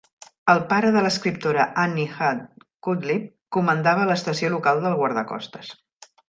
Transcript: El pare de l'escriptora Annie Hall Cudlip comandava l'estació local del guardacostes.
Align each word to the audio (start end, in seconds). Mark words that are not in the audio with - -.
El 0.51 0.61
pare 0.69 0.87
de 0.93 1.01
l'escriptora 1.07 1.65
Annie 1.83 2.13
Hall 2.15 2.39
Cudlip 2.87 3.29
comandava 3.59 4.09
l'estació 4.13 4.51
local 4.57 4.83
del 4.87 4.97
guardacostes. 5.03 5.71